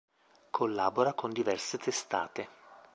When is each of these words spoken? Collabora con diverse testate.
Collabora 0.49 1.13
con 1.13 1.31
diverse 1.31 1.77
testate. 1.77 2.47